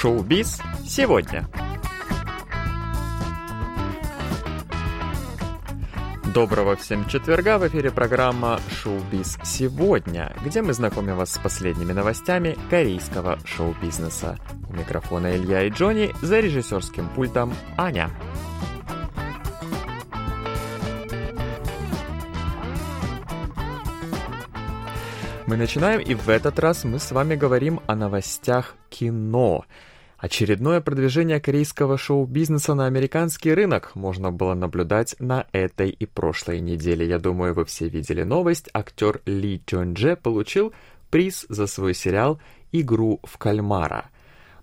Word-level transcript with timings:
Шоу-биз 0.00 0.62
сегодня. 0.86 1.46
Доброго 6.32 6.74
всем 6.76 7.06
четверга! 7.06 7.58
В 7.58 7.68
эфире 7.68 7.90
программа 7.90 8.58
«Шоу-биз 8.70 9.36
сегодня», 9.44 10.34
где 10.42 10.62
мы 10.62 10.72
знакомим 10.72 11.16
вас 11.16 11.32
с 11.34 11.38
последними 11.38 11.92
новостями 11.92 12.56
корейского 12.70 13.38
шоу-бизнеса. 13.44 14.38
У 14.70 14.72
микрофона 14.72 15.36
Илья 15.36 15.64
и 15.64 15.68
Джонни, 15.68 16.14
за 16.22 16.40
режиссерским 16.40 17.06
пультом 17.10 17.52
Аня. 17.76 18.08
Мы 25.46 25.58
начинаем, 25.58 26.00
и 26.00 26.14
в 26.14 26.30
этот 26.30 26.58
раз 26.58 26.84
мы 26.84 26.98
с 26.98 27.12
вами 27.12 27.34
говорим 27.34 27.80
о 27.86 27.96
новостях 27.96 28.76
кино. 28.88 29.66
Очередное 30.20 30.82
продвижение 30.82 31.40
корейского 31.40 31.96
шоу-бизнеса 31.96 32.74
на 32.74 32.84
американский 32.84 33.54
рынок 33.54 33.92
можно 33.94 34.30
было 34.30 34.52
наблюдать 34.52 35.16
на 35.18 35.46
этой 35.52 35.88
и 35.88 36.04
прошлой 36.04 36.60
неделе. 36.60 37.08
Я 37.08 37.18
думаю, 37.18 37.54
вы 37.54 37.64
все 37.64 37.88
видели 37.88 38.22
новость. 38.22 38.68
Актер 38.74 39.22
Ли 39.24 39.62
Чон 39.64 39.94
Дже 39.94 40.16
получил 40.16 40.74
приз 41.08 41.46
за 41.48 41.66
свой 41.66 41.94
сериал 41.94 42.38
«Игру 42.70 43.20
в 43.24 43.38
кальмара». 43.38 44.10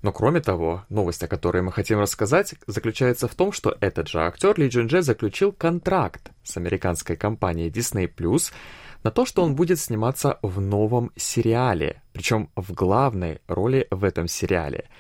Но 0.04 0.12
кроме 0.12 0.42
того, 0.42 0.86
новость, 0.90 1.24
о 1.24 1.28
которой 1.28 1.64
мы 1.64 1.72
хотим 1.72 2.02
рассказать, 2.02 2.54
заключается 2.68 3.28
в 3.28 3.34
том, 3.34 3.52
что 3.52 3.76
этот 3.80 4.10
же 4.10 4.20
актер 4.20 4.60
Ли 4.60 4.68
Джун 4.68 4.86
Дже 4.86 5.02
заключил 5.02 5.52
контракт 5.52 6.30
с 6.44 6.56
американской 6.58 7.16
компанией 7.16 7.72
Disney+, 7.72 8.08
на 9.04 9.10
то, 9.10 9.26
что 9.26 9.42
он 9.42 9.56
будет 9.56 9.80
сниматься 9.80 10.38
в 10.44 10.62
новом 10.62 11.12
сериале, 11.16 12.04
причем 12.14 12.52
в 12.56 12.74
главной 12.74 13.42
роли 13.48 13.88
в 13.90 14.04
этом 14.04 14.28
сериале– 14.28 14.88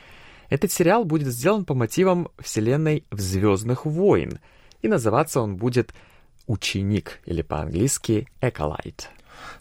этот 0.49 0.71
сериал 0.71 1.03
будет 1.03 1.27
сделан 1.27 1.65
по 1.65 1.73
мотивам 1.73 2.29
вселенной 2.39 3.05
«Звездных 3.11 3.85
войн», 3.85 4.39
и 4.81 4.87
называться 4.87 5.41
он 5.41 5.57
будет 5.57 5.93
«Ученик» 6.45 7.19
или 7.25 7.41
по-английски 7.41 8.27
«Эколайт». 8.41 9.09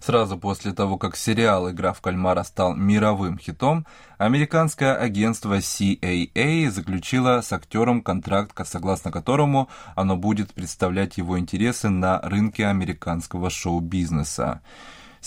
Сразу 0.00 0.38
после 0.38 0.72
того, 0.72 0.98
как 0.98 1.16
сериал 1.16 1.70
«Игра 1.70 1.92
в 1.92 2.00
кальмара» 2.00 2.42
стал 2.42 2.74
мировым 2.74 3.38
хитом, 3.38 3.86
американское 4.18 4.94
агентство 4.94 5.58
CAA 5.58 6.70
заключило 6.70 7.40
с 7.40 7.52
актером 7.52 8.02
контракт, 8.02 8.52
согласно 8.66 9.10
которому 9.10 9.68
оно 9.94 10.16
будет 10.16 10.54
представлять 10.54 11.18
его 11.18 11.38
интересы 11.38 11.88
на 11.88 12.20
рынке 12.20 12.66
американского 12.66 13.50
шоу-бизнеса. 13.50 14.62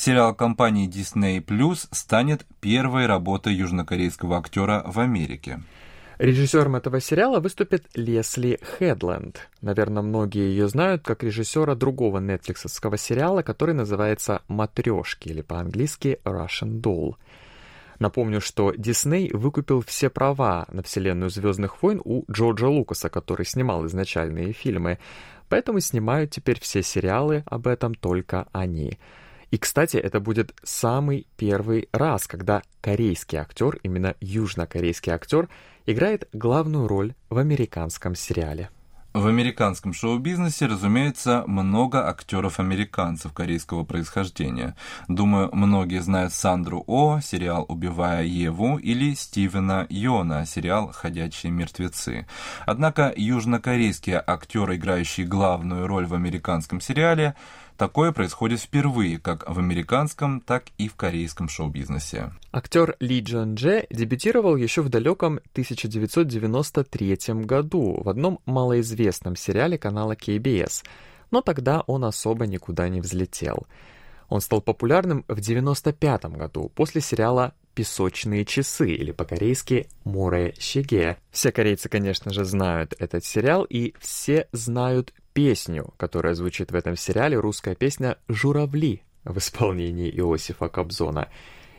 Сериал 0.02 0.34
компании 0.34 0.88
Disney 0.88 1.44
Plus 1.44 1.90
станет 1.92 2.46
первой 2.62 3.06
работой 3.06 3.54
южнокорейского 3.54 4.38
актера 4.38 4.82
в 4.86 4.98
Америке. 4.98 5.60
Режиссером 6.20 6.78
этого 6.78 7.02
сериала 7.02 7.42
выступит 7.42 7.84
Лесли 7.96 8.62
Хедленд. 8.62 9.50
Наверное, 9.60 10.02
многие 10.02 10.52
ее 10.52 10.70
знают 10.70 11.04
как 11.04 11.22
режиссера 11.22 11.76
другого 11.76 12.20
нетфликсовского 12.20 12.98
сериала, 12.98 13.42
который 13.42 13.76
называется 13.76 14.42
«Матрешки» 14.48 15.28
или 15.28 15.42
по-английски 15.42 16.22
«Russian 16.24 16.80
Doll». 16.80 17.16
Напомню, 18.00 18.40
что 18.40 18.72
Дисней 18.72 19.30
выкупил 19.34 19.82
все 19.82 20.10
права 20.10 20.66
на 20.72 20.82
вселенную 20.82 21.30
«Звездных 21.30 21.84
войн» 21.84 22.00
у 22.06 22.24
Джорджа 22.32 22.70
Лукаса, 22.70 23.10
который 23.10 23.46
снимал 23.46 23.86
изначальные 23.86 24.54
фильмы, 24.54 24.98
поэтому 25.50 25.82
снимают 25.82 26.32
теперь 26.32 26.62
все 26.62 26.84
сериалы 26.84 27.44
об 27.48 27.68
этом 27.68 27.94
только 27.96 28.48
они– 28.54 28.98
и, 29.52 29.58
кстати, 29.58 29.98
это 29.98 30.20
будет 30.20 30.54
самый 30.64 31.28
первый 31.38 31.90
раз, 31.92 32.28
когда 32.28 32.62
корейский 32.82 33.38
актер, 33.38 33.80
именно 33.84 34.16
южнокорейский 34.22 35.12
актер, 35.12 35.50
играет 35.86 36.28
главную 36.34 36.88
роль 36.88 37.14
в 37.30 37.38
американском 37.38 38.16
сериале. 38.16 38.70
В 39.12 39.26
американском 39.26 39.92
шоу-бизнесе, 39.92 40.68
разумеется, 40.68 41.44
много 41.48 42.08
актеров-американцев 42.08 43.34
корейского 43.34 43.84
происхождения. 43.84 44.76
Думаю, 45.08 45.50
многие 45.52 46.00
знают 46.04 46.32
Сандру 46.32 46.84
О, 46.86 47.20
сериал 47.20 47.66
«Убивая 47.68 48.24
Еву», 48.24 48.78
или 48.78 49.16
Стивена 49.16 49.88
Йона, 49.90 50.46
сериал 50.46 50.92
«Ходячие 50.94 51.52
мертвецы». 51.52 52.28
Однако 52.68 53.12
южнокорейские 53.16 54.24
актеры, 54.26 54.76
играющие 54.76 55.26
главную 55.26 55.88
роль 55.88 56.06
в 56.06 56.14
американском 56.14 56.80
сериале, 56.80 57.36
Такое 57.80 58.12
происходит 58.12 58.60
впервые 58.60 59.20
как 59.20 59.50
в 59.50 59.58
американском, 59.58 60.42
так 60.42 60.66
и 60.78 60.90
в 60.90 60.96
корейском 60.96 61.48
шоу-бизнесе. 61.48 62.34
Актер 62.52 62.98
Ли 63.00 63.22
Джон 63.22 63.56
Дже 63.56 63.88
дебютировал 63.90 64.58
еще 64.58 64.82
в 64.82 64.90
далеком 64.90 65.40
1993 65.54 67.18
году 67.46 68.02
в 68.04 68.10
одном 68.10 68.42
малоизвестном 68.46 69.38
сериале 69.38 69.78
канала 69.78 70.12
KBS, 70.12 70.84
но 71.32 71.40
тогда 71.40 71.80
он 71.88 72.04
особо 72.04 72.48
никуда 72.48 72.90
не 72.90 73.00
взлетел. 73.00 73.66
Он 74.28 74.42
стал 74.42 74.62
популярным 74.62 75.24
в 75.30 75.40
1995 75.40 76.26
году 76.38 76.70
после 76.76 77.00
сериала 77.00 77.54
«Песочные 77.76 78.44
часы» 78.44 78.92
или 78.92 79.14
по-корейски 79.14 79.88
«Море 80.04 80.54
Щеге». 80.60 81.18
Все 81.32 81.54
корейцы, 81.54 81.88
конечно 81.88 82.34
же, 82.34 82.44
знают 82.44 82.94
этот 83.00 83.24
сериал, 83.24 83.64
и 83.64 83.94
все 84.02 84.50
знают 84.52 85.14
песню, 85.40 85.94
которая 85.96 86.34
звучит 86.34 86.70
в 86.70 86.76
этом 86.76 86.98
сериале, 86.98 87.40
русская 87.40 87.74
песня 87.74 88.18
«Журавли» 88.28 89.04
в 89.24 89.38
исполнении 89.38 90.10
Иосифа 90.10 90.68
Кобзона. 90.68 91.30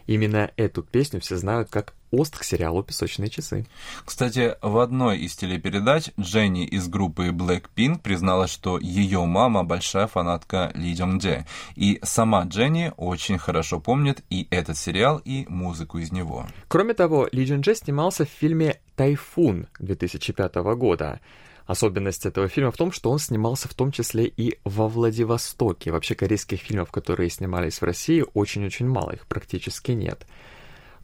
Именно 0.07 0.51
эту 0.57 0.83
песню 0.83 1.21
все 1.21 1.37
знают 1.37 1.69
как 1.69 1.93
ост 2.11 2.39
к 2.39 2.43
сериалу 2.43 2.83
«Песочные 2.83 3.29
часы». 3.29 3.67
Кстати, 4.07 4.55
в 4.63 4.79
одной 4.79 5.19
из 5.19 5.37
телепередач 5.37 6.09
Дженни 6.19 6.65
из 6.65 6.89
группы 6.89 7.29
Blackpink 7.29 8.01
призналась, 8.01 8.51
что 8.51 8.79
ее 8.79 9.27
мама 9.27 9.63
большая 9.63 10.07
фанатка 10.07 10.73
Ли 10.75 10.95
Джонг 10.95 11.21
Дже, 11.21 11.45
и 11.77 12.01
сама 12.03 12.45
Дженни 12.45 12.95
очень 12.97 13.37
хорошо 13.37 13.79
помнит 13.79 14.25
и 14.31 14.49
этот 14.51 14.79
сериал, 14.79 15.21
и 15.23 15.45
музыку 15.51 15.99
из 15.99 16.13
него. 16.13 16.47
Кроме 16.69 16.95
того, 16.95 17.29
Ли 17.31 17.45
Джонг 17.45 17.67
Дже 17.67 17.75
снимался 17.75 18.25
в 18.25 18.31
фильме 18.31 18.81
«Тайфун» 18.97 19.67
2005 19.81 20.55
года. 20.79 21.21
Особенность 21.71 22.27
этого 22.27 22.49
фильма 22.49 22.73
в 22.73 22.77
том, 22.77 22.91
что 22.91 23.13
он 23.13 23.21
снимался 23.21 23.69
в 23.69 23.75
том 23.75 23.93
числе 23.93 24.25
и 24.27 24.59
во 24.65 24.89
Владивостоке. 24.89 25.93
Вообще 25.93 26.17
корейских 26.17 26.59
фильмов, 26.59 26.91
которые 26.91 27.31
снимались 27.31 27.81
в 27.81 27.85
России, 27.85 28.25
очень-очень 28.35 28.89
мало, 28.89 29.13
их 29.13 29.25
практически 29.29 29.93
нет. 29.93 30.27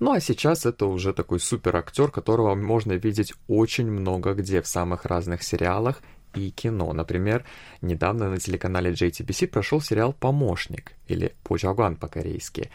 Ну 0.00 0.10
а 0.10 0.18
сейчас 0.18 0.66
это 0.66 0.86
уже 0.86 1.12
такой 1.12 1.38
супер 1.38 1.76
актер, 1.76 2.10
которого 2.10 2.56
можно 2.56 2.94
видеть 2.94 3.32
очень 3.46 3.88
много 3.88 4.34
где 4.34 4.60
в 4.60 4.66
самых 4.66 5.04
разных 5.04 5.44
сериалах 5.44 6.02
и 6.34 6.50
кино. 6.50 6.92
Например, 6.92 7.44
недавно 7.80 8.28
на 8.28 8.38
телеканале 8.38 8.90
JTBC 8.90 9.46
прошел 9.46 9.80
сериал 9.80 10.12
«Помощник» 10.14 10.94
или 11.06 11.36
«Почагуан» 11.44 11.94
по-корейски. 11.94 12.72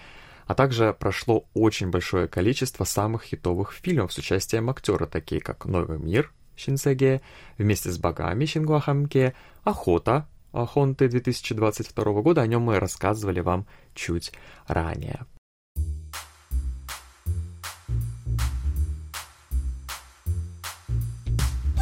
А 0.47 0.55
также 0.55 0.95
прошло 0.97 1.43
очень 1.53 1.89
большое 1.89 2.29
количество 2.29 2.85
самых 2.85 3.23
хитовых 3.23 3.73
фильмов 3.73 4.13
с 4.13 4.17
участием 4.17 4.69
актера, 4.69 5.07
такие 5.07 5.41
как 5.41 5.65
«Новый 5.65 5.99
мир», 5.99 6.31
Шинсеге, 6.61 7.21
вместе 7.57 7.91
с 7.91 7.97
богами 7.97 8.45
Шингуа 8.45 8.79
Хамке, 8.79 9.33
Охота, 9.63 10.27
Ахонты 10.53 11.07
2022 11.07 12.21
года, 12.21 12.41
о 12.41 12.47
нем 12.47 12.63
мы 12.63 12.79
рассказывали 12.79 13.39
вам 13.39 13.65
чуть 13.93 14.31
ранее. 14.67 15.25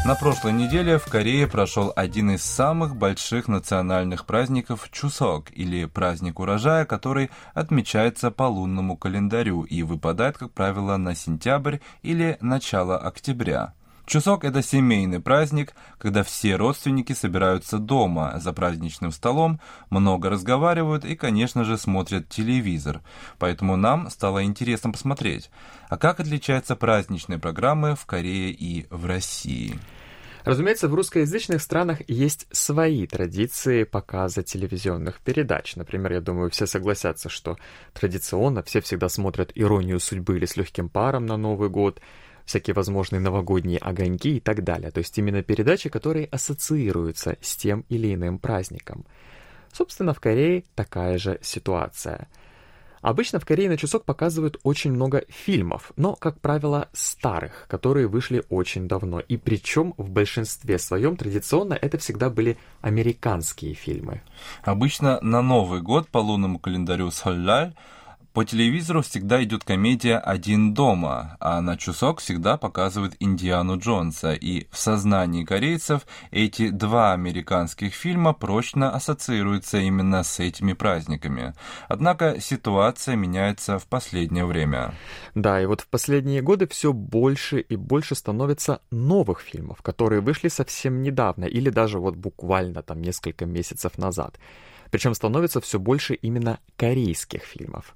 На 0.06 0.16
прошлой 0.16 0.53
неделе 0.53 0.97
в 0.97 1.06
Корее 1.06 1.45
прошел 1.45 1.94
один 1.95 2.31
из 2.31 2.41
самых 2.41 2.95
больших 2.95 3.48
национальных 3.48 4.25
праздников 4.25 4.89
Чусок, 4.92 5.51
или 5.51 5.86
праздник 5.86 6.39
урожая, 6.39 6.86
который 6.86 7.30
отмечается 7.53 8.31
по 8.31 8.44
лунному 8.44 8.98
календарю 8.98 9.63
и 9.63 9.83
выпадает, 9.83 10.38
как 10.38 10.51
правило, 10.51 10.98
на 10.98 11.13
сентябрь 11.13 11.77
или 12.01 12.38
начало 12.42 12.98
октября. 12.98 13.74
Чусок– 14.09 14.44
это 14.44 14.63
семейный 14.63 15.19
праздник, 15.19 15.75
когда 16.00 16.23
все 16.23 16.56
родственники 16.56 17.13
собираются 17.13 17.77
дома 17.77 18.39
за 18.39 18.53
праздничным 18.53 19.11
столом, 19.11 19.61
много 19.91 20.31
разговаривают 20.31 21.06
и, 21.06 21.15
конечно 21.15 21.63
же, 21.63 21.77
смотрят 21.77 22.27
телевизор. 22.27 23.01
Поэтому 23.38 23.75
нам 23.75 24.09
стало 24.09 24.44
интересно 24.44 24.91
посмотреть, 24.91 25.51
а 25.89 25.97
как 25.97 26.19
отличаются 26.19 26.75
праздничные 26.75 27.38
программы 27.38 27.94
в 27.94 28.07
Корее 28.07 28.50
и 28.50 28.88
в 28.89 29.06
России. 29.06 29.77
Разумеется, 30.44 30.88
в 30.88 30.95
русскоязычных 30.95 31.62
странах 31.62 32.01
есть 32.07 32.47
свои 32.51 33.05
традиции 33.05 33.83
показа 33.83 34.41
телевизионных 34.41 35.19
передач. 35.19 35.75
Например, 35.75 36.13
я 36.13 36.21
думаю, 36.21 36.50
все 36.50 36.65
согласятся, 36.65 37.29
что 37.29 37.59
традиционно 37.94 38.63
все 38.63 38.81
всегда 38.81 39.07
смотрят 39.07 39.51
«Иронию 39.53 40.00
судьбы» 40.00 40.38
или 40.38 40.47
«С 40.47 40.57
легким 40.57 40.89
паром» 40.89 41.27
на 41.27 41.38
Новый 41.38 41.69
год– 41.69 42.01
всякие 42.50 42.74
возможные 42.74 43.19
новогодние 43.19 43.78
огоньки 43.78 44.38
и 44.38 44.40
так 44.40 44.63
далее. 44.63 44.90
То 44.90 44.98
есть 44.98 45.16
именно 45.19 45.44
передачи, 45.44 45.88
которые 45.88 46.25
ассоциируются 46.25 47.38
с 47.42 47.56
тем 47.56 47.86
или 47.90 48.12
иным 48.12 48.40
праздником. 48.40 49.06
Собственно, 49.72 50.16
в 50.16 50.19
Корее 50.19 50.63
такая 50.74 51.19
же 51.19 51.38
ситуация. 51.44 52.28
Обычно 53.01 53.40
в 53.40 53.46
Корее 53.46 53.69
на 53.69 53.78
часок 53.78 54.04
показывают 54.04 54.60
очень 54.63 54.92
много 54.92 55.25
фильмов, 55.30 55.92
но, 55.96 56.16
как 56.16 56.42
правило, 56.42 56.90
старых, 56.92 57.68
которые 57.69 58.07
вышли 58.07 58.44
очень 58.50 58.88
давно. 58.88 59.19
И 59.19 59.38
причем 59.38 59.94
в 59.98 60.10
большинстве 60.10 60.80
своем 60.80 61.18
традиционно 61.18 61.75
это 61.75 62.00
всегда 62.00 62.31
были 62.31 62.57
американские 62.81 63.75
фильмы. 63.75 64.24
Обычно 64.63 65.22
на 65.22 65.44
Новый 65.44 65.81
год 65.81 66.10
по 66.10 66.18
лунному 66.18 66.57
календарю 66.57 67.12
Соллаль 67.12 67.75
по 68.33 68.45
телевизору 68.45 69.01
всегда 69.01 69.43
идет 69.43 69.63
комедия 69.63 70.17
«Один 70.17 70.73
дома», 70.73 71.37
а 71.39 71.61
на 71.61 71.77
часок 71.77 72.19
всегда 72.19 72.57
показывают 72.57 73.15
Индиану 73.19 73.79
Джонса, 73.79 74.33
и 74.33 74.67
в 74.71 74.77
сознании 74.77 75.43
корейцев 75.43 76.05
эти 76.31 76.69
два 76.69 77.13
американских 77.13 77.93
фильма 77.93 78.33
прочно 78.33 78.91
ассоциируются 78.91 79.79
именно 79.79 80.23
с 80.23 80.39
этими 80.39 80.73
праздниками. 80.73 81.53
Однако 81.87 82.39
ситуация 82.39 83.15
меняется 83.15 83.79
в 83.79 83.87
последнее 83.87 84.45
время. 84.45 84.93
Да, 85.33 85.61
и 85.61 85.65
вот 85.65 85.81
в 85.81 85.87
последние 85.87 86.41
годы 86.41 86.67
все 86.67 86.93
больше 86.93 87.59
и 87.59 87.75
больше 87.75 88.15
становится 88.15 88.81
новых 88.91 89.39
фильмов, 89.41 89.81
которые 89.81 90.21
вышли 90.21 90.49
совсем 90.49 91.01
недавно 91.01 91.45
или 91.45 91.69
даже 91.69 91.99
вот 91.99 92.15
буквально 92.15 92.83
там 92.83 93.01
несколько 93.01 93.45
месяцев 93.45 93.97
назад. 93.97 94.39
Причем 94.91 95.13
становится 95.13 95.61
все 95.61 95.79
больше 95.79 96.13
именно 96.13 96.59
корейских 96.75 97.43
фильмов. 97.43 97.95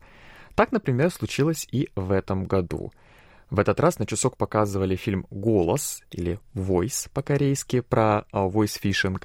Так, 0.56 0.72
например, 0.72 1.10
случилось 1.10 1.68
и 1.72 1.90
в 1.96 2.12
этом 2.12 2.46
году. 2.46 2.92
В 3.50 3.60
этот 3.60 3.80
раз 3.80 4.00
на 4.00 4.06
часок 4.06 4.38
показывали 4.38 4.96
фильм 4.96 5.26
«Голос» 5.30 6.02
или 6.12 6.40
«Voice» 6.56 7.10
по-корейски 7.14 7.82
про 7.82 8.26
voice 8.32 8.80
phishing, 8.82 9.22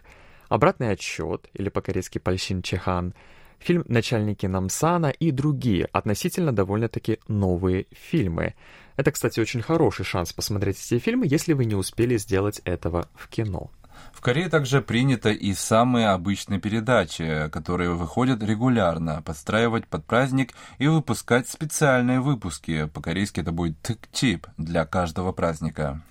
«Обратный 0.49 0.91
отсчет» 0.91 1.49
или 1.55 1.69
по-корейски 1.69 2.19
«Пальшин 2.19 2.63
Чехан», 2.63 3.15
фильм 3.59 3.85
«Начальники 3.89 4.47
Намсана» 4.47 5.07
и 5.07 5.31
другие 5.31 5.87
относительно 5.87 6.53
довольно-таки 6.53 7.21
новые 7.27 7.87
фильмы. 7.93 8.55
Это, 8.97 9.13
кстати, 9.13 9.41
очень 9.41 9.63
хороший 9.63 10.05
шанс 10.05 10.33
посмотреть 10.33 10.79
эти 10.79 10.99
фильмы, 10.99 11.27
если 11.27 11.53
вы 11.53 11.65
не 11.65 11.75
успели 11.75 12.17
сделать 12.17 12.61
этого 12.65 13.09
в 13.15 13.29
кино. 13.29 13.71
В 14.13 14.21
Корее 14.21 14.49
также 14.49 14.83
принято 14.83 15.31
и 15.31 15.55
самые 15.55 16.09
обычные 16.09 16.61
передачи, 16.61 17.49
которые 17.51 17.91
выходят 17.91 18.43
регулярно, 18.43 19.23
подстраивать 19.23 19.87
под 19.87 20.05
праздник 20.05 20.55
и 20.79 20.89
выпускать 20.89 21.49
специальные 21.49 22.21
выпуски. 22.21 22.87
По-корейски 22.93 23.41
это 23.41 23.53
будет 23.53 23.81
тык-тип 23.81 24.47
для 24.57 24.85
каждого 24.87 25.33
праздника. 25.33 26.03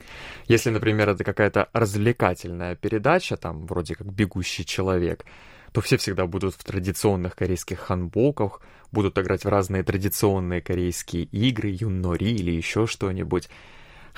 Если, 0.47 0.69
например, 0.69 1.09
это 1.09 1.23
какая-то 1.23 1.69
развлекательная 1.73 2.75
передача, 2.75 3.35
там 3.35 3.65
вроде 3.65 3.95
как 3.95 4.11
«Бегущий 4.11 4.65
человек», 4.65 5.25
то 5.73 5.81
все 5.81 5.97
всегда 5.97 6.25
будут 6.27 6.55
в 6.55 6.63
традиционных 6.63 7.35
корейских 7.35 7.79
ханбоках, 7.79 8.61
будут 8.91 9.17
играть 9.17 9.43
в 9.43 9.49
разные 9.49 9.83
традиционные 9.83 10.61
корейские 10.61 11.23
игры, 11.23 11.75
юннори 11.77 12.31
или 12.31 12.51
еще 12.51 12.87
что-нибудь. 12.87 13.49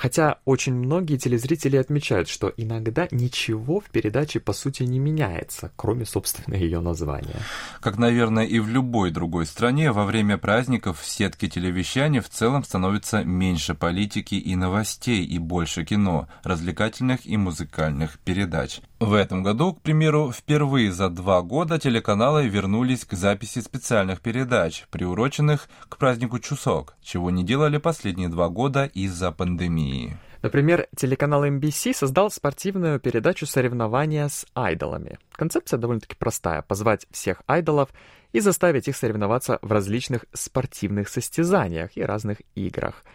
Хотя 0.00 0.38
очень 0.46 0.72
многие 0.72 1.18
телезрители 1.18 1.76
отмечают, 1.76 2.26
что 2.26 2.50
иногда 2.56 3.06
ничего 3.10 3.80
в 3.80 3.90
передаче 3.90 4.40
по 4.40 4.54
сути 4.54 4.84
не 4.84 4.98
меняется, 4.98 5.72
кроме, 5.76 6.06
собственно, 6.06 6.54
ее 6.54 6.80
названия. 6.80 7.36
Как, 7.82 7.98
наверное, 7.98 8.46
и 8.46 8.60
в 8.60 8.68
любой 8.68 9.10
другой 9.10 9.44
стране, 9.44 9.92
во 9.92 10.06
время 10.06 10.38
праздников 10.38 11.00
в 11.00 11.06
сетке 11.06 11.50
телевещания 11.50 12.22
в 12.22 12.30
целом 12.30 12.64
становится 12.64 13.24
меньше 13.24 13.74
политики 13.74 14.36
и 14.36 14.56
новостей 14.56 15.22
и 15.22 15.38
больше 15.38 15.84
кино, 15.84 16.28
развлекательных 16.44 17.26
и 17.26 17.36
музыкальных 17.36 18.20
передач. 18.20 18.80
В 19.00 19.12
этом 19.12 19.42
году, 19.42 19.74
к 19.74 19.82
примеру, 19.82 20.32
впервые 20.32 20.92
за 20.92 21.10
два 21.10 21.42
года 21.42 21.78
телеканалы 21.78 22.48
вернулись 22.48 23.04
к 23.04 23.12
записи 23.12 23.58
специальных 23.58 24.22
передач, 24.22 24.86
приуроченных 24.90 25.68
к 25.90 25.98
празднику 25.98 26.38
Чусок, 26.38 26.96
чего 27.02 27.30
не 27.30 27.44
делали 27.44 27.76
последние 27.76 28.30
два 28.30 28.48
года 28.48 28.84
из-за 28.86 29.30
пандемии. 29.30 29.89
Например, 30.42 30.86
телеканал 30.96 31.44
MBC 31.44 31.92
создал 31.92 32.30
спортивную 32.30 32.98
передачу 32.98 33.46
соревнования 33.46 34.28
с 34.28 34.46
айдолами. 34.54 35.18
Концепция 35.32 35.78
довольно-таки 35.78 36.16
простая– 36.16 36.62
позвать 36.68 37.06
всех 37.10 37.42
айдолов 37.46 37.90
и 38.32 38.40
заставить 38.40 38.88
их 38.88 38.96
соревноваться 38.96 39.58
в 39.60 39.70
различных 39.70 40.24
спортивных 40.32 41.08
состязаниях 41.08 41.96
и 41.96 42.02
разных 42.02 42.38
играх– 42.54 43.04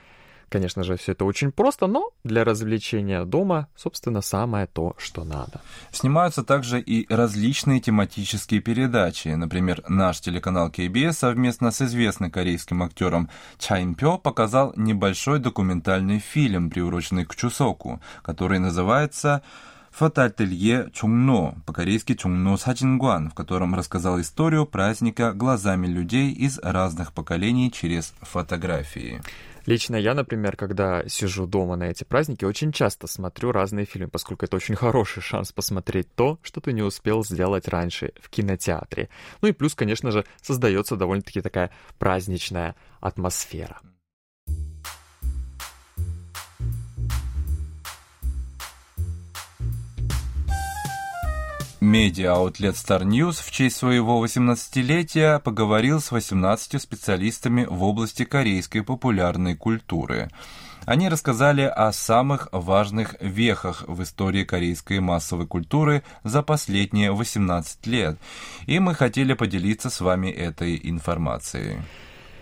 Конечно 0.55 0.83
же, 0.83 0.95
все 0.95 1.11
это 1.11 1.25
очень 1.25 1.51
просто, 1.51 1.85
но 1.85 2.11
для 2.23 2.45
развлечения 2.45 3.25
дома, 3.25 3.67
собственно, 3.75 4.21
самое 4.21 4.67
то, 4.67 4.95
что 4.97 5.25
надо. 5.25 5.59
Снимаются 5.91 6.45
также 6.45 6.79
и 6.79 7.13
различные 7.13 7.81
тематические 7.81 8.61
передачи. 8.61 9.27
Например, 9.27 9.83
наш 9.89 10.21
телеканал 10.21 10.69
KBS 10.69 11.11
совместно 11.11 11.71
с 11.71 11.81
известным 11.81 12.31
корейским 12.31 12.83
актером 12.83 13.29
Чайн 13.59 13.95
Пё 13.95 14.17
показал 14.17 14.71
небольшой 14.77 15.39
документальный 15.39 16.19
фильм, 16.19 16.69
приуроченный 16.69 17.25
к 17.25 17.35
Чусоку, 17.35 17.99
который 18.23 18.59
называется 18.59 19.41
фотоателье 19.95 20.89
Чунгно, 20.93 21.55
по-корейски 21.65 22.15
Чунгно 22.15 22.57
Саджингуан, 22.57 23.29
в 23.29 23.33
котором 23.33 23.75
рассказал 23.75 24.19
историю 24.19 24.65
праздника 24.65 25.31
глазами 25.31 25.87
людей 25.87 26.33
из 26.33 26.59
разных 26.59 27.13
поколений 27.13 27.71
через 27.71 28.13
фотографии. 28.21 29.21
Лично 29.65 29.95
я, 29.95 30.13
например, 30.13 30.57
когда 30.57 31.07
сижу 31.07 31.47
дома 31.47 31.75
на 31.75 31.85
эти 31.85 32.03
праздники, 32.03 32.45
очень 32.45 32.71
часто 32.71 33.07
смотрю 33.07 33.51
разные 33.51 33.85
фильмы, 33.85 34.09
поскольку 34.09 34.45
это 34.45 34.57
очень 34.57 34.75
хороший 34.75 35.21
шанс 35.21 35.51
посмотреть 35.51 36.13
то, 36.13 36.39
что 36.43 36.61
ты 36.61 36.73
не 36.73 36.83
успел 36.83 37.23
сделать 37.23 37.67
раньше 37.67 38.11
в 38.21 38.29
кинотеатре. 38.29 39.09
Ну 39.41 39.47
и 39.47 39.53
плюс, 39.53 39.75
конечно 39.75 40.11
же, 40.11 40.25
создается 40.41 40.97
довольно-таки 40.97 41.41
такая 41.41 41.71
праздничная 41.97 42.75
атмосфера. 42.99 43.79
Медиа-аутлет 51.85 52.73
Star 52.73 53.03
News 53.03 53.43
в 53.45 53.51
честь 53.51 53.77
своего 53.77 54.25
18-летия 54.25 55.39
поговорил 55.39 56.01
с 56.01 56.11
18 56.11 56.81
специалистами 56.81 57.67
в 57.69 57.83
области 57.83 58.25
корейской 58.25 58.81
популярной 58.81 59.55
культуры. 59.55 60.29
Они 60.87 61.09
рассказали 61.09 61.61
о 61.61 61.91
самых 61.91 62.49
важных 62.51 63.15
вехах 63.21 63.83
в 63.87 64.01
истории 64.01 64.43
корейской 64.43 64.99
массовой 64.99 65.45
культуры 65.45 66.01
за 66.23 66.41
последние 66.41 67.11
18 67.11 67.85
лет, 67.85 68.17
и 68.65 68.79
мы 68.79 68.95
хотели 68.95 69.33
поделиться 69.33 69.91
с 69.91 70.01
вами 70.01 70.29
этой 70.29 70.79
информацией. 70.83 71.77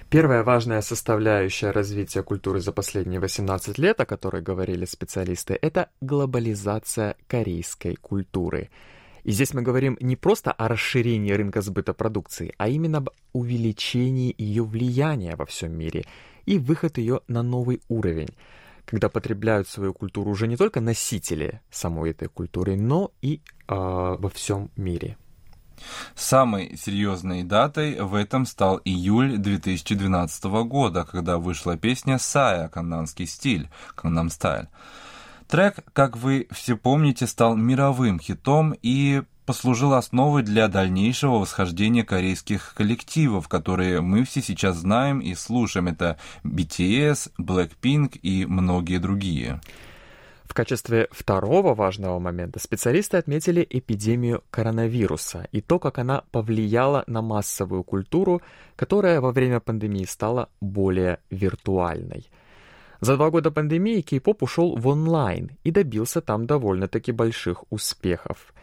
Первая 0.10 0.44
важная 0.44 0.82
составляющая 0.82 1.72
развития 1.72 2.24
культуры 2.24 2.62
за 2.62 2.72
последние 2.72 3.20
18 3.20 3.78
лет, 3.78 4.00
о 4.00 4.06
которой 4.06 4.42
говорили 4.42 4.86
специалисты, 4.86 5.60
это 5.62 5.90
глобализация 6.00 7.18
корейской 7.28 7.96
культуры– 7.96 8.70
и 9.24 9.32
здесь 9.32 9.54
мы 9.54 9.62
говорим 9.62 9.98
не 10.02 10.16
просто 10.16 10.52
о 10.52 10.68
расширении 10.68 11.32
рынка 11.32 11.62
сбыта 11.62 11.94
продукции, 11.94 12.54
а 12.58 12.68
именно 12.68 12.98
об 13.00 13.10
увеличении 13.32 14.36
ее 14.38 14.64
влияния 14.64 15.36
во 15.36 15.46
всем 15.46 15.72
мире 15.74 16.06
и 16.46 16.58
выход 16.58 16.98
ее 16.98 17.22
на 17.28 17.42
новый 17.42 17.82
уровень, 17.88 18.36
когда 18.86 19.10
потребляют 19.10 19.68
свою 19.68 19.94
культуру 19.94 20.32
уже 20.32 20.48
не 20.48 20.58
только 20.58 20.82
носители 20.82 21.62
самой 21.72 22.12
этой 22.12 22.28
культуры, 22.28 22.76
но 22.76 23.12
и 23.22 23.42
э, 23.68 23.76
во 23.76 24.30
всем 24.30 24.70
мире. 24.76 25.18
Самой 26.16 26.78
серьезной 26.78 27.44
датой 27.44 28.00
в 28.00 28.14
этом 28.16 28.46
стал 28.46 28.80
июль 28.86 29.38
2012 29.38 30.44
года, 30.66 31.06
когда 31.10 31.38
вышла 31.38 31.78
песня 31.78 32.20
«Сая. 32.20 32.68
Каннанский 32.68 33.26
стиль» 33.26 33.70
«Каннам 33.96 34.30
стайл». 34.30 34.68
Трек, 35.48 35.80
как 35.94 36.18
вы 36.18 36.48
все 36.52 36.78
помните, 36.78 37.28
стал 37.28 37.56
мировым 37.56 38.20
хитом 38.20 38.76
и 38.82 39.24
послужил 39.46 39.94
основой 39.94 40.44
для 40.44 40.68
дальнейшего 40.68 41.40
восхождения 41.40 42.04
корейских 42.04 42.74
коллективов, 42.76 43.48
которые 43.48 44.02
мы 44.02 44.24
все 44.24 44.42
сейчас 44.42 44.78
знаем 44.78 45.20
и 45.20 45.36
слушаем. 45.36 45.88
Это 45.88 46.18
BTS, 46.44 47.32
Blackpink 47.40 48.18
и 48.20 48.46
многие 48.46 49.00
другие. 49.00 49.60
В 50.44 50.54
качестве 50.54 51.08
второго 51.12 51.74
важного 51.74 52.20
момента 52.20 52.60
специалисты 52.60 53.18
отметили 53.18 53.66
эпидемию 53.68 54.44
коронавируса 54.52 55.48
и 55.52 55.62
то, 55.62 55.80
как 55.80 55.98
она 55.98 56.24
повлияла 56.32 57.04
на 57.08 57.22
массовую 57.22 57.84
культуру, 57.84 58.42
которая 58.76 59.20
во 59.20 59.32
время 59.32 59.60
пандемии 59.60 60.06
стала 60.06 60.50
более 60.62 61.20
виртуальной– 61.30 62.30
за 63.04 63.18
два 63.18 63.30
года 63.30 63.52
пандемии 63.52 64.00
кей-поп 64.00 64.44
ушел 64.44 64.78
в 64.78 64.88
онлайн 64.88 65.52
и 65.66 65.72
добился 65.72 66.22
там 66.22 66.46
довольно-таки 66.46 67.12
больших 67.12 67.66
успехов. 67.70 68.54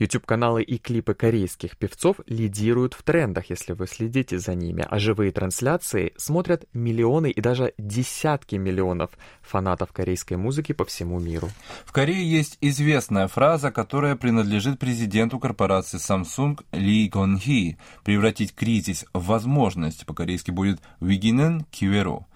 YouTube-каналы 0.00 0.64
и 0.64 0.78
клипы 0.78 1.14
корейских 1.14 1.76
певцов 1.76 2.16
лидируют 2.26 2.94
в 2.94 3.04
трендах, 3.04 3.50
если 3.50 3.72
вы 3.72 3.86
следите 3.86 4.40
за 4.40 4.56
ними, 4.56 4.84
а 4.90 4.98
живые 4.98 5.30
трансляции 5.30 6.12
смотрят 6.16 6.64
миллионы 6.72 7.30
и 7.30 7.40
даже 7.40 7.72
десятки 7.78 8.56
миллионов 8.56 9.10
фанатов 9.42 9.92
корейской 9.92 10.34
музыки 10.36 10.72
по 10.72 10.84
всему 10.84 11.20
миру. 11.20 11.48
В 11.84 11.92
Корее 11.92 12.28
есть 12.28 12.58
известная 12.60 13.28
фраза, 13.28 13.70
которая 13.70 14.16
принадлежит 14.16 14.80
президенту 14.80 15.38
корпорации 15.38 15.98
Samsung 15.98 16.58
Ли 16.72 17.08
Гон 17.08 17.38
Хи 17.38 17.78
«превратить 18.02 18.56
кризис 18.56 19.06
в 19.14 19.26
возможность», 19.26 20.04
по-корейски 20.04 20.50
будет 20.50 20.80
«вигинен 21.00 21.64
киверу». 21.70 22.26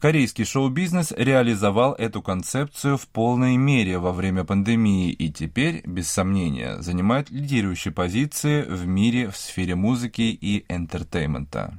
Корейский 0.00 0.46
шоу-бизнес 0.46 1.12
реализовал 1.14 1.92
эту 1.92 2.22
концепцию 2.22 2.96
в 2.96 3.06
полной 3.06 3.58
мере 3.58 3.98
во 3.98 4.12
время 4.12 4.44
пандемии 4.44 5.12
и 5.12 5.30
теперь, 5.30 5.82
без 5.84 6.08
сомнения, 6.08 6.80
занимает 6.80 7.28
лидирующие 7.28 7.92
позиции 7.92 8.62
в 8.62 8.86
мире 8.86 9.28
в 9.28 9.36
сфере 9.36 9.74
музыки 9.74 10.22
и 10.22 10.64
энтертеймента. 10.70 11.78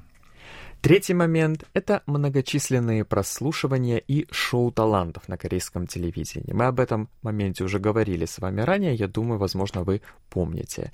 Третий 0.82 1.16
момент— 1.16 1.66
это 1.74 2.04
многочисленные 2.06 3.06
прослушивания 3.06 3.98
и 3.98 4.28
шоу 4.30 4.72
талантов 4.72 5.28
на 5.28 5.36
корейском 5.36 5.88
телевидении. 5.88 6.54
Мы 6.54 6.66
об 6.66 6.80
этом 6.80 7.10
моменте 7.24 7.64
уже 7.64 7.80
говорили 7.80 8.26
с 8.26 8.38
вами 8.38 8.62
ранее, 8.62 8.94
я 8.94 9.08
думаю, 9.08 9.40
возможно, 9.40 9.82
вы 9.84 10.04
помните. 10.30 10.92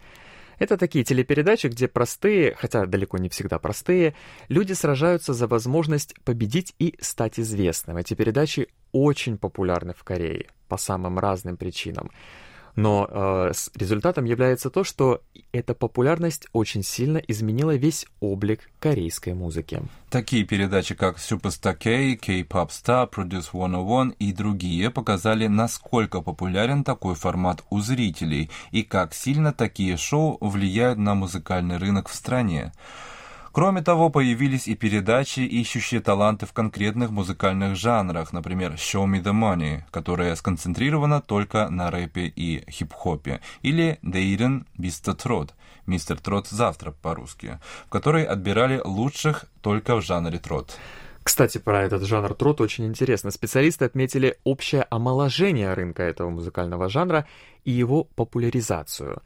Это 0.60 0.78
такие 0.78 1.04
телепередачи, 1.04 1.68
где 1.68 1.88
простые, 1.88 2.56
хотя 2.56 2.86
далеко 2.86 3.18
не 3.18 3.30
всегда 3.30 3.60
простые, 3.60 4.16
люди 4.50 4.74
сражаются 4.74 5.34
за 5.34 5.48
возможность 5.48 6.16
победить 6.24 6.74
и 6.80 6.96
стать 7.00 7.40
известным. 7.40 7.98
Эти 7.98 8.14
передачи 8.16 8.68
очень 8.92 9.38
популярны 9.38 9.94
в 9.94 10.04
Корее 10.04 10.48
по 10.68 10.78
самым 10.78 11.20
разным 11.20 11.58
причинам. 11.58 12.12
Но 12.78 13.08
э, 13.10 13.54
с 13.56 13.72
результатом 13.74 14.26
является 14.26 14.70
то, 14.70 14.84
что 14.84 15.22
эта 15.52 15.74
популярность 15.74 16.48
очень 16.54 16.84
сильно 16.84 17.18
изменила 17.18 17.76
весь 17.76 18.06
облик 18.20 18.70
корейской 18.80 19.34
музыки. 19.34 19.82
Такие 20.12 20.46
передачи, 20.46 20.94
как 20.94 21.18
Superstar 21.18 21.74
K, 21.74 22.16
K-Pop 22.16 22.70
Star, 22.70 23.10
Produce 23.12 23.48
101 23.48 24.12
и 24.20 24.32
другие 24.32 24.92
показали, 24.92 25.48
насколько 25.48 26.22
популярен 26.22 26.84
такой 26.84 27.16
формат 27.16 27.64
у 27.72 27.80
зрителей 27.80 28.52
и 28.70 28.84
как 28.84 29.16
сильно 29.16 29.54
такие 29.54 29.98
шоу 29.98 30.38
влияют 30.40 31.00
на 31.00 31.16
музыкальный 31.16 31.78
рынок 31.78 32.10
в 32.10 32.14
стране. 32.14 32.74
Кроме 33.58 33.82
того, 33.82 34.12
появились 34.12 34.68
и 34.68 34.76
передачи, 34.76 35.40
ищущие 35.40 36.00
таланты 36.00 36.46
в 36.46 36.54
конкретных 36.54 37.10
музыкальных 37.10 37.76
жанрах, 37.76 38.32
например, 38.32 38.74
Show 38.74 39.08
Me 39.08 39.20
The 39.20 39.34
Money, 39.34 39.82
которая 39.90 40.36
сконцентрирована 40.36 41.22
только 41.22 41.68
на 41.68 41.90
рэпе 41.90 42.28
и 42.28 42.64
хип-хопе, 42.70 43.42
или 43.64 43.98
Дейрен 44.04 44.68
Мистер 44.78 45.16
Трот, 45.16 45.56
Мистер 45.88 46.20
Трот 46.20 46.48
завтра 46.48 46.92
по-русски, 46.92 47.60
в 47.88 47.90
которой 47.90 48.26
отбирали 48.26 48.80
лучших 48.86 49.46
только 49.64 49.96
в 49.96 50.04
жанре 50.04 50.38
трот. 50.38 50.78
Кстати, 51.24 51.58
про 51.58 51.82
этот 51.82 52.04
жанр 52.04 52.36
трот 52.36 52.62
очень 52.62 52.86
интересно. 52.86 53.32
Специалисты 53.32 53.86
отметили 53.86 54.38
общее 54.44 54.86
омоложение 54.92 55.74
рынка 55.74 56.04
этого 56.04 56.30
музыкального 56.30 56.90
жанра 56.90 57.26
и 57.66 57.72
его 57.72 58.04
популяризацию. 58.04 59.24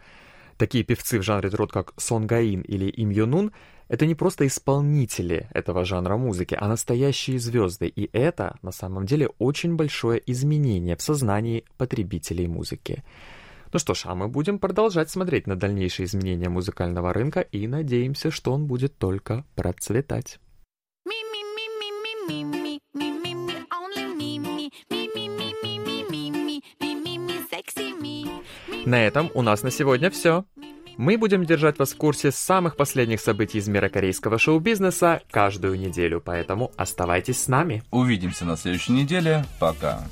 Такие 0.55 0.85
певцы 0.85 1.19
в 1.19 1.23
жанре 1.23 1.50
трот, 1.50 1.73
как 1.73 1.91
Сон 1.97 2.27
Гаин 2.27 2.61
или 2.61 2.85
Им 2.85 3.09
Йонун, 3.09 3.51
это 3.91 4.05
не 4.05 4.15
просто 4.15 4.48
исполнители 4.48 5.50
этого 5.53 5.83
жанра 5.83 6.15
музыки, 6.15 6.57
а 6.57 6.69
настоящие 6.69 7.39
звезды. 7.39 7.88
И 7.89 8.10
это, 8.13 8.57
на 8.62 8.71
самом 8.71 9.05
деле, 9.05 9.27
очень 9.38 9.75
большое 9.75 10.24
изменение 10.27 10.95
в 10.95 11.01
сознании 11.01 11.65
потребителей 11.77 12.48
музыки. 12.48 13.03
Ну 13.74 13.79
что 13.79 13.93
ж, 13.93 14.03
а 14.05 14.15
мы 14.15 14.29
будем 14.29 14.60
продолжать 14.60 15.10
смотреть 15.10 15.45
на 15.45 15.57
дальнейшие 15.57 16.05
изменения 16.05 16.48
музыкального 16.48 17.12
рынка 17.12 17.41
и 17.41 17.67
надеемся, 17.67 18.31
что 18.31 18.53
он 18.53 18.65
будет 18.65 18.98
только 18.98 19.43
процветать. 19.55 20.39
На 28.86 29.05
этом 29.05 29.29
у 29.33 29.41
нас 29.41 29.63
на 29.63 29.69
сегодня 29.69 30.10
все. 30.10 30.45
Мы 31.01 31.17
будем 31.17 31.46
держать 31.46 31.79
вас 31.79 31.93
в 31.93 31.98
курсе 31.98 32.31
самых 32.31 32.75
последних 32.75 33.22
событий 33.22 33.58
из 33.58 33.67
мира 33.67 33.89
корейского 33.89 34.38
шоу-бизнеса 34.38 35.24
каждую 35.31 35.79
неделю, 35.79 36.22
поэтому 36.24 36.72
оставайтесь 36.77 37.41
с 37.41 37.48
нами. 37.48 37.81
Увидимся 37.89 38.46
на 38.46 38.55
следующей 38.55 38.91
неделе. 38.91 39.43
Пока. 39.60 40.03